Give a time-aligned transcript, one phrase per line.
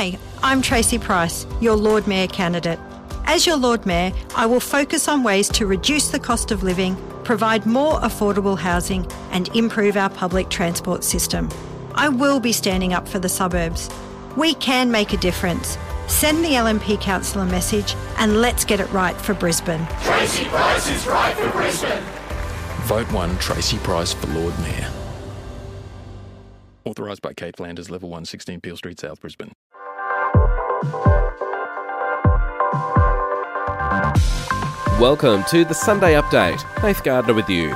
[0.00, 2.78] Hi, I'm Tracy Price, your Lord Mayor candidate.
[3.24, 6.96] As your Lord Mayor, I will focus on ways to reduce the cost of living,
[7.24, 11.48] provide more affordable housing, and improve our public transport system.
[11.96, 13.90] I will be standing up for the suburbs.
[14.36, 15.76] We can make a difference.
[16.06, 19.84] Send the LNP council a message and let's get it right for Brisbane.
[20.02, 22.04] Tracy Price is right for Brisbane.
[22.82, 24.92] Vote 1 Tracy Price for Lord Mayor.
[26.84, 29.50] Authorised by Kate Flanders, Level 1, 16 Peel Street, South Brisbane.
[35.00, 36.62] Welcome to the Sunday Update.
[36.84, 37.74] Nath Gardner with you.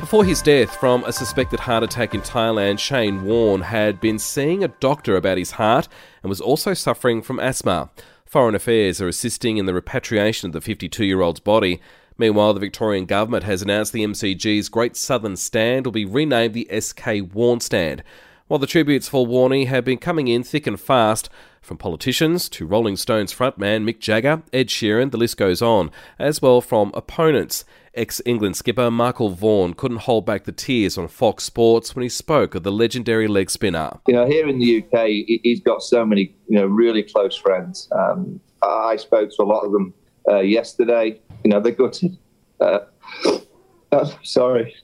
[0.00, 4.64] Before his death from a suspected heart attack in Thailand, Shane Warne had been seeing
[4.64, 5.88] a doctor about his heart
[6.22, 7.90] and was also suffering from asthma.
[8.24, 11.82] Foreign Affairs are assisting in the repatriation of the 52 year old's body.
[12.16, 16.70] Meanwhile, the Victorian government has announced the MCG's Great Southern Stand will be renamed the
[16.80, 18.02] SK Warne Stand.
[18.48, 21.30] While the tributes for Warney have been coming in thick and fast,
[21.62, 26.42] from politicians to Rolling Stones frontman Mick Jagger, Ed Sheeran, the list goes on, as
[26.42, 27.64] well from opponents.
[27.94, 32.08] Ex England skipper Michael Vaughan couldn't hold back the tears on Fox Sports when he
[32.08, 33.98] spoke of the legendary leg spinner.
[34.08, 35.06] You know, here in the UK,
[35.42, 37.88] he's got so many, you know, really close friends.
[37.92, 39.94] Um, I spoke to a lot of them
[40.28, 41.20] uh, yesterday.
[41.44, 42.16] You know, they're gutted.
[42.60, 42.80] Uh,
[43.92, 44.74] uh, sorry.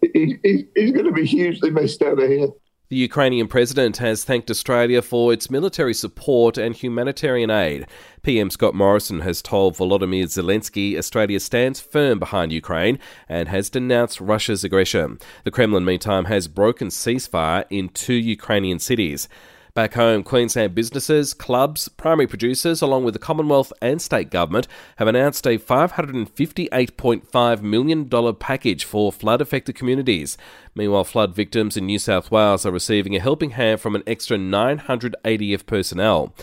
[0.00, 2.48] He, he, he's going to be hugely missed over here.
[2.92, 7.86] The Ukrainian president has thanked Australia for its military support and humanitarian aid.
[8.22, 12.98] PM Scott Morrison has told Volodymyr Zelensky Australia stands firm behind Ukraine
[13.30, 15.18] and has denounced Russia's aggression.
[15.44, 19.26] The Kremlin, meantime, has broken ceasefire in two Ukrainian cities.
[19.74, 25.08] Back home, Queensland businesses, clubs, primary producers, along with the Commonwealth and state government, have
[25.08, 30.36] announced a $558.5 million package for flood affected communities.
[30.74, 34.36] Meanwhile, flood victims in New South Wales are receiving a helping hand from an extra
[34.36, 36.34] 900 ADF personnel.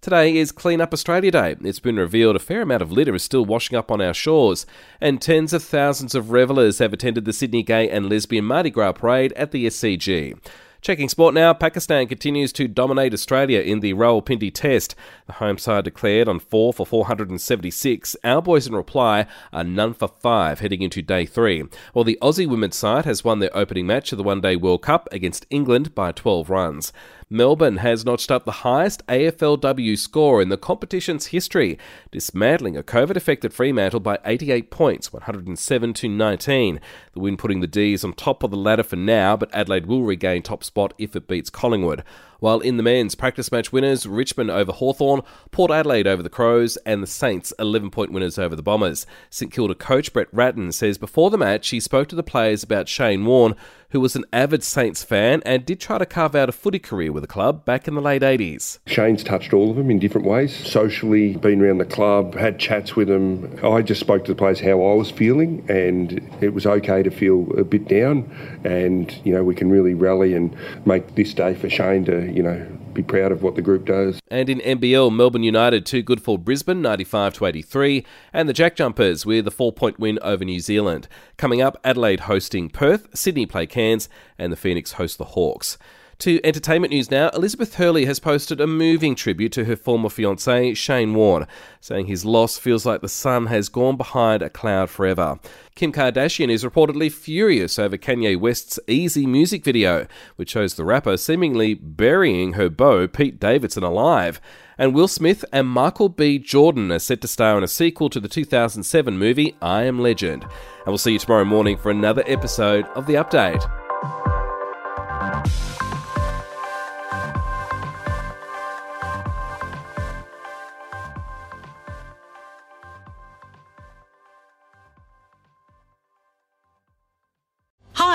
[0.00, 1.56] Today is Clean Up Australia Day.
[1.62, 4.64] It's been revealed a fair amount of litter is still washing up on our shores,
[5.00, 8.92] and tens of thousands of revellers have attended the Sydney Gay and Lesbian Mardi Gras
[8.92, 10.38] Parade at the SCG.
[10.86, 14.94] Checking sport now, Pakistan continues to dominate Australia in the Rawalpindi Test.
[15.26, 18.16] The home side declared on 4 for 476.
[18.22, 22.48] Our boys in reply are none for 5 heading into day 3, while the Aussie
[22.48, 25.92] women's side has won their opening match of the One Day World Cup against England
[25.92, 26.92] by 12 runs.
[27.28, 31.76] Melbourne has notched up the highest AFLW score in the competition's history,
[32.12, 36.80] dismantling a COVID affected Fremantle by 88 points, 107 to 19.
[37.14, 40.04] The win putting the D's on top of the ladder for now, but Adelaide will
[40.04, 42.04] regain top spot if it beats Collingwood.
[42.40, 46.76] While in the men's practice match winners, Richmond over Hawthorn, Port Adelaide over the Crows,
[46.78, 49.06] and the Saints 11 point winners over the Bombers.
[49.30, 52.88] St Kilda coach Brett Ratten says before the match he spoke to the players about
[52.88, 53.54] Shane Warne,
[53.90, 57.12] who was an avid Saints fan and did try to carve out a footy career
[57.12, 58.78] with the club back in the late 80s.
[58.86, 60.54] Shane's touched all of them in different ways.
[60.54, 63.58] Socially, been around the club, had chats with them.
[63.62, 67.10] I just spoke to the players how I was feeling, and it was okay to
[67.10, 68.30] feel a bit down.
[68.64, 70.54] And, you know, we can really rally and
[70.84, 74.20] make this day for Shane to you know, be proud of what the group does.
[74.28, 78.76] And in NBL, Melbourne United too good for Brisbane, 95 to 83, and the Jack
[78.76, 81.08] Jumpers with a four-point win over New Zealand.
[81.36, 85.78] Coming up, Adelaide hosting Perth, Sydney play Cairns, and the Phoenix host the Hawks.
[86.20, 90.72] To entertainment news now, Elizabeth Hurley has posted a moving tribute to her former fiance,
[90.72, 91.46] Shane Warne,
[91.80, 95.38] saying his loss feels like the sun has gone behind a cloud forever.
[95.74, 100.06] Kim Kardashian is reportedly furious over Kanye West's Eazy music video,
[100.36, 104.40] which shows the rapper seemingly burying her beau, Pete Davidson, alive.
[104.78, 106.38] And Will Smith and Michael B.
[106.38, 110.44] Jordan are set to star in a sequel to the 2007 movie I Am Legend.
[110.44, 113.85] And we'll see you tomorrow morning for another episode of The Update.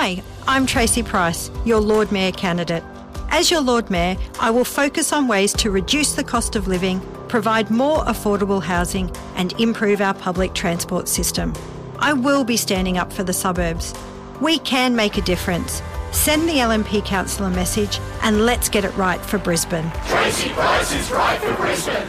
[0.04, 2.82] Hi, I'm Tracy Price, your Lord Mayor candidate.
[3.28, 7.00] As your Lord Mayor, I will focus on ways to reduce the cost of living,
[7.28, 11.54] provide more affordable housing, and improve our public transport system.
[12.00, 13.94] I will be standing up for the suburbs.
[14.40, 15.80] We can make a difference.
[16.10, 19.88] Send the LNP council a message and let's get it right for Brisbane.
[20.06, 22.08] Tracy Price is right for Brisbane.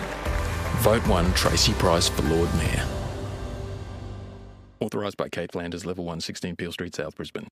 [0.77, 2.87] Vote 1 Tracy Price for Lord Mayor.
[4.79, 7.47] Authorised by Kate Flanders, Level 1, 16 Peel Street, South Brisbane.